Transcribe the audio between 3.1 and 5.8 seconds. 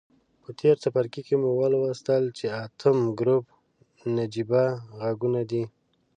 ګروپ نجیبه غازونه دي.